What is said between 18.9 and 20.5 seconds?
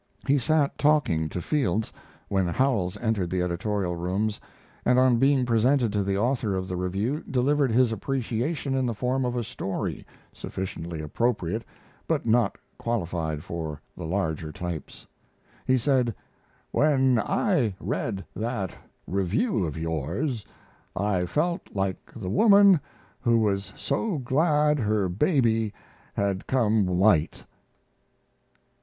review of yours,